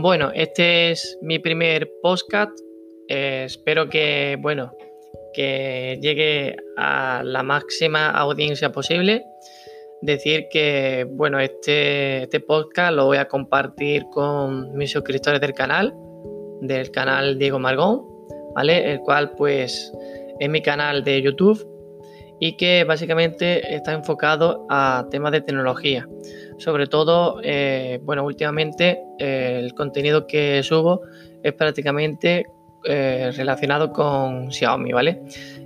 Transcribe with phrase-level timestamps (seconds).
[0.00, 2.56] Bueno, este es mi primer podcast.
[3.08, 4.70] Eh, espero que, bueno,
[5.34, 9.24] que llegue a la máxima audiencia posible.
[10.00, 15.92] Decir que, bueno, este, este podcast lo voy a compartir con mis suscriptores del canal,
[16.60, 18.06] del canal Diego Margón,
[18.54, 18.92] ¿vale?
[18.92, 19.92] El cual, pues,
[20.38, 21.77] es mi canal de YouTube
[22.40, 26.06] y que básicamente está enfocado a temas de tecnología.
[26.58, 31.02] Sobre todo, eh, bueno, últimamente eh, el contenido que subo
[31.42, 32.46] es prácticamente
[32.84, 35.22] eh, relacionado con Xiaomi, ¿vale?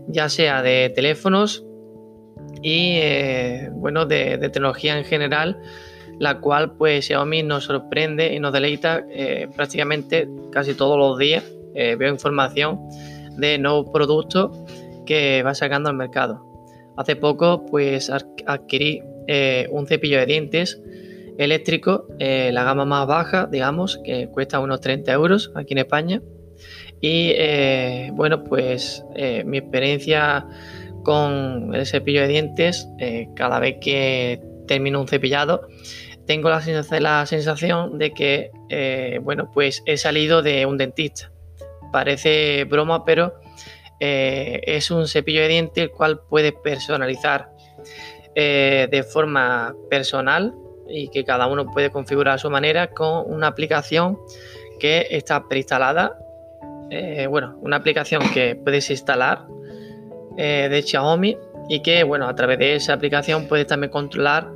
[0.09, 1.65] Ya sea de teléfonos
[2.63, 3.01] y,
[3.73, 5.59] bueno, de, tecnología en general,
[6.19, 9.05] la cual pues Xiaomi nos sorprende y nos deleita
[9.55, 11.45] prácticamente casi todos los días.
[11.75, 12.81] veo información
[13.37, 14.57] de nuevos productos
[15.07, 16.52] que va sacando al mercado.
[16.97, 20.81] Hace poco pues adquirí eh, un cepillo de dientes
[21.39, 26.23] eléctrico, eh, la gama más baja, digamos, que cuesta unos 30 euros aquí en España.
[27.01, 29.05] Y eh, bueno, pues
[29.45, 30.47] mi experiencia
[31.03, 32.87] con el cepillo de dientes,
[33.35, 35.67] cada vez que termino un cepillado,
[36.27, 36.63] tengo la,
[37.01, 38.51] la sensación de que,
[39.23, 41.33] bueno, pues he salido de un dentista.
[41.91, 43.35] Parece broma, pero
[44.05, 47.51] eh, es un cepillo de dientes el cual puedes personalizar
[48.35, 50.53] eh, de forma personal
[50.89, 54.19] y que cada uno puede configurar a su manera con una aplicación
[54.81, 56.19] que está preinstalada.
[56.91, 59.47] Eh, bueno, una aplicación que puedes instalar
[60.37, 61.37] de Xiaomi
[61.69, 64.51] y que, bueno, a través de esa aplicación puedes también controlar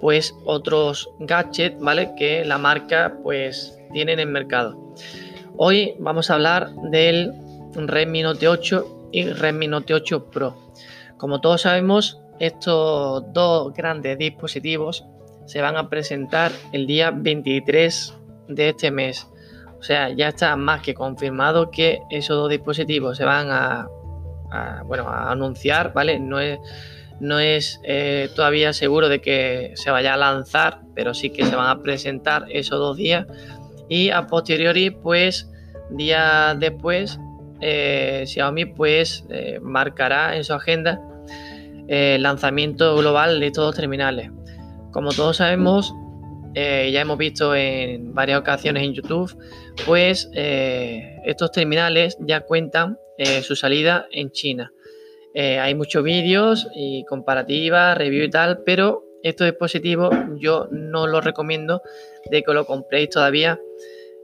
[0.00, 2.14] pues otros gadgets, ¿vale?
[2.16, 4.76] Que la marca pues tiene en el mercado.
[5.56, 7.32] Hoy vamos a hablar del
[7.74, 10.56] Redmi Note 8 y Redmi Note 8 Pro.
[11.16, 15.04] Como todos sabemos, estos dos grandes dispositivos
[15.46, 18.14] se van a presentar el día 23
[18.48, 19.26] de este mes.
[19.78, 23.88] O sea, ya está más que confirmado que esos dos dispositivos se van a,
[24.84, 26.18] bueno, a anunciar, ¿vale?
[26.18, 26.58] No es,
[27.20, 31.56] no es eh, todavía seguro de que se vaya a lanzar, pero sí que se
[31.56, 33.26] van a presentar esos dos días.
[33.88, 35.50] Y a posteriori, pues,
[35.90, 37.18] días después,
[37.60, 41.00] eh, Xiaomi pues eh, marcará en su agenda
[41.88, 44.30] eh, el lanzamiento global de estos terminales.
[44.92, 45.94] Como todos sabemos,
[46.54, 49.36] ya hemos visto en varias ocasiones en YouTube,
[49.86, 52.98] pues estos terminales ya cuentan
[53.42, 54.72] su salida en China.
[55.34, 61.82] hay muchos vídeos y comparativas, review y tal, pero estos dispositivos yo no los recomiendo
[62.28, 63.60] de que lo compréis todavía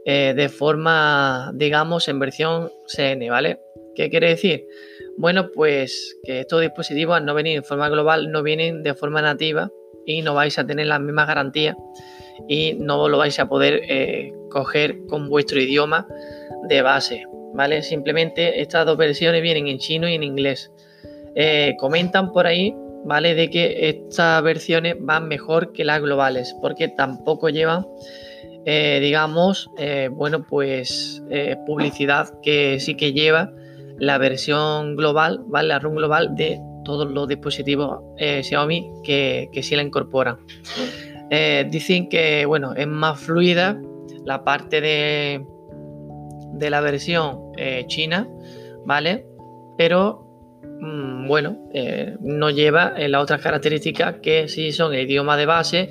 [0.07, 3.61] eh, de forma, digamos, en versión CN, ¿vale?
[3.95, 4.67] ¿Qué quiere decir?
[5.17, 9.23] Bueno, pues que estos dispositivos al no venir en forma global no vienen de forma
[9.23, 9.71] nativa
[10.05, 11.77] y no vais a tener las mismas garantías
[12.49, 16.07] y no lo vais a poder eh, coger con vuestro idioma
[16.69, 17.83] de base, ¿vale?
[17.83, 20.71] Simplemente estas dos versiones vienen en chino y en inglés.
[21.37, 23.35] Eh, comentan por ahí, ¿vale?
[23.35, 27.87] De que estas versiones van mejor que las globales porque tampoco llevan
[28.67, 33.53] eh, digamos, eh, bueno, pues eh, publicidad que sí que lleva
[33.99, 35.69] la versión global, ¿vale?
[35.69, 40.39] La RUM global de todos los dispositivos Xiaomi que, que, sí la incorporan.
[41.71, 43.81] dicen que, bueno, es más fluida
[44.25, 45.45] la parte de,
[46.53, 47.53] de la versión
[47.87, 48.29] china,
[48.85, 49.27] ¿vale?
[49.79, 50.27] Pero,
[50.81, 51.59] mm, bueno,
[52.21, 55.91] no lleva las otras características que sí son el idioma de base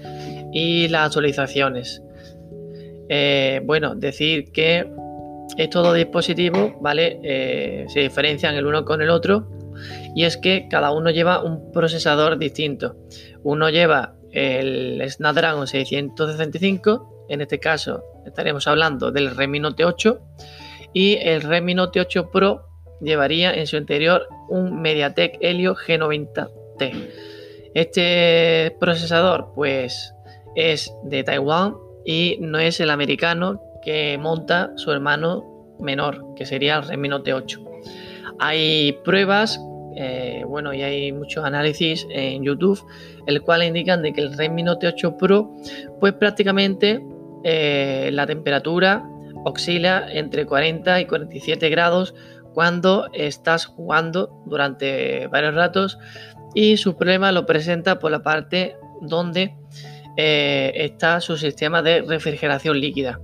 [0.51, 2.03] y las actualizaciones.
[3.09, 4.89] Eh, bueno, decir que
[5.57, 7.19] estos dos dispositivos, ¿vale?
[7.23, 9.49] Eh, se diferencian el uno con el otro
[10.15, 12.95] y es que cada uno lleva un procesador distinto.
[13.43, 20.19] Uno lleva el Snapdragon 665, en este caso estaremos hablando del Redmi Note 8
[20.93, 22.67] y el Redmi Note 8 Pro
[23.01, 27.09] llevaría en su interior un MediaTek Helio G90T.
[27.73, 30.13] Este procesador pues
[30.55, 36.77] es de Taiwán y no es el americano que monta su hermano menor, que sería
[36.77, 37.63] el Redmi Note 8.
[38.39, 39.59] Hay pruebas,
[39.95, 42.83] eh, bueno, y hay muchos análisis en YouTube,
[43.27, 45.51] el cual indican de que el Redmi Note 8 Pro,
[45.99, 47.03] pues prácticamente
[47.43, 49.03] eh, la temperatura
[49.45, 52.15] oscila entre 40 y 47 grados
[52.53, 55.97] cuando estás jugando durante varios ratos
[56.53, 59.55] y su problema lo presenta por la parte donde
[60.15, 63.19] eh, está su sistema de refrigeración líquida.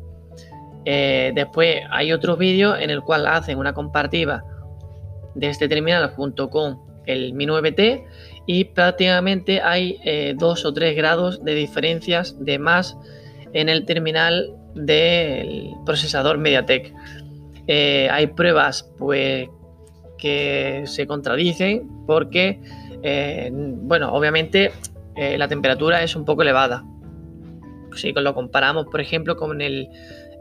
[0.86, 4.44] Eh, después hay otros vídeos en el cual hacen una comparativa
[5.36, 8.04] de este terminal junto con el Mi 9T
[8.48, 10.00] y prácticamente hay
[10.36, 12.98] 2 eh, o 3 grados de diferencias de más
[13.54, 16.94] en el terminal del procesador MediaTek.
[17.68, 19.48] Hay pruebas pues
[20.18, 22.60] que se contradicen porque,
[23.84, 24.72] bueno, obviamente
[25.16, 26.84] eh, la temperatura es un poco elevada.
[27.96, 29.90] Si lo comparamos, por ejemplo, con el,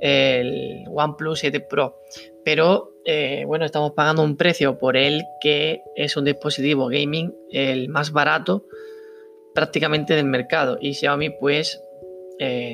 [0.00, 1.96] el OnePlus 7 Pro.
[2.44, 2.92] Pero
[3.46, 8.66] bueno, estamos pagando un precio por él que es un dispositivo gaming el más barato
[9.54, 10.76] prácticamente del mercado.
[10.78, 11.82] Y Xiaomi pues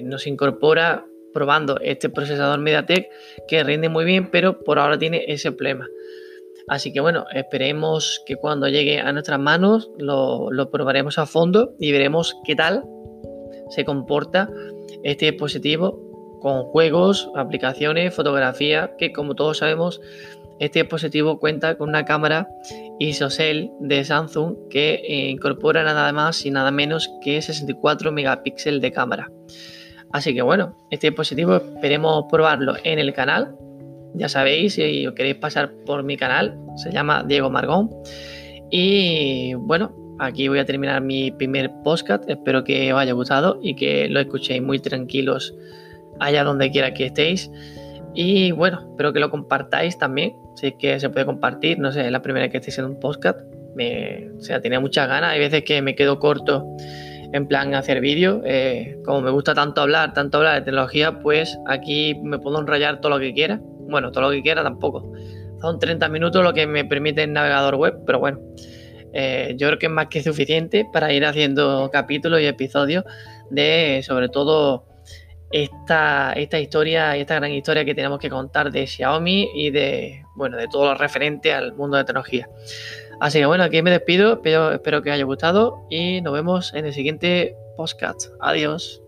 [0.02, 3.10] nos incorpora probando este procesador MediaTek
[3.46, 5.86] que rinde muy bien, pero por ahora tiene ese problema.
[6.68, 11.92] Así que bueno, esperemos que cuando llegue a nuestras manos lo, probaremos a fondo y
[11.92, 12.84] veremos qué tal
[13.68, 14.48] se comporta
[15.02, 20.00] este dispositivo con juegos, aplicaciones, fotografía, que como todos sabemos,
[20.58, 22.48] este dispositivo cuenta con una cámara
[22.98, 29.30] ISOCELL de Samsung que incorpora nada más y nada menos que 64 megapíxeles de cámara.
[30.12, 33.56] Así que bueno, este dispositivo esperemos probarlo en el canal.
[34.14, 37.90] Ya sabéis, si os queréis pasar por mi canal, se llama Diego Margón.
[38.70, 42.28] Y bueno, aquí voy a terminar mi primer podcast.
[42.28, 45.54] Espero que os haya gustado y que lo escuchéis muy tranquilos
[46.20, 47.50] allá donde quiera que estéis.
[48.14, 50.36] Y bueno, espero que lo compartáis también.
[50.54, 53.00] Si es que se puede compartir, no sé, es la primera que estoy haciendo un
[53.00, 53.40] podcast.
[53.74, 55.32] Me, o sea, tenía muchas ganas.
[55.32, 56.64] Hay veces que me quedo corto
[57.32, 58.40] en plan hacer vídeos.
[58.44, 63.00] Eh, como me gusta tanto hablar, tanto hablar de tecnología, pues aquí me puedo enrollar
[63.00, 63.60] todo lo que quiera.
[63.88, 65.12] Bueno, todo lo que quiera tampoco.
[65.60, 68.40] Son 30 minutos lo que me permite el navegador web, pero bueno,
[69.12, 73.04] eh, yo creo que es más que suficiente para ir haciendo capítulos y episodios
[73.50, 74.86] de sobre todo
[75.52, 80.56] esta, esta historia, esta gran historia que tenemos que contar de Xiaomi y de, bueno,
[80.56, 82.48] de todo lo referente al mundo de tecnología.
[83.20, 86.74] Así que bueno, aquí me despido, espero, espero que os haya gustado y nos vemos
[86.74, 88.32] en el siguiente podcast.
[88.40, 89.03] Adiós.